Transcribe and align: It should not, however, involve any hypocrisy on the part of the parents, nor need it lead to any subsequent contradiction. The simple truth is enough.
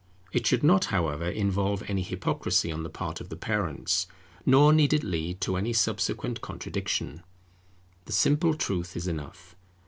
It 0.33 0.47
should 0.47 0.63
not, 0.63 0.85
however, 0.85 1.29
involve 1.29 1.83
any 1.87 2.01
hypocrisy 2.01 2.71
on 2.71 2.81
the 2.81 2.89
part 2.89 3.21
of 3.21 3.29
the 3.29 3.35
parents, 3.35 4.07
nor 4.47 4.73
need 4.73 4.93
it 4.93 5.03
lead 5.03 5.39
to 5.41 5.57
any 5.57 5.73
subsequent 5.73 6.41
contradiction. 6.41 7.21
The 8.05 8.13
simple 8.13 8.55
truth 8.55 8.97
is 8.97 9.07
enough. 9.07 9.55